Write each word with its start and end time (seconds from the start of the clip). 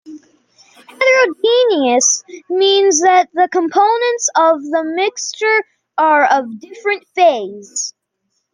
"Heterogeneous" 0.87 2.23
means 2.49 3.01
that 3.01 3.29
the 3.33 3.47
components 3.51 4.29
of 4.35 4.61
the 4.63 4.83
mixture 4.95 5.63
are 5.95 6.25
of 6.25 6.59
different 6.59 7.05
phase. 7.13 7.93